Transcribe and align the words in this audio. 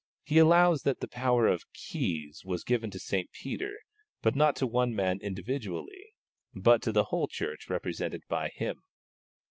He 0.23 0.39
allows 0.39 0.81
that 0.81 0.99
the 0.99 1.07
power 1.07 1.45
of 1.45 1.71
keys 1.73 2.41
was 2.43 2.63
given 2.63 2.89
to 2.89 2.97
St. 2.97 3.29
Peter, 3.31 3.73
but 4.23 4.33
not 4.35 4.55
to 4.55 4.65
one 4.65 4.95
man 4.95 5.19
individually, 5.21 6.15
but 6.55 6.81
to 6.81 6.91
the 6.91 7.03
whole 7.03 7.27
Church 7.27 7.69
represented 7.69 8.23
by 8.27 8.49
him. 8.49 8.81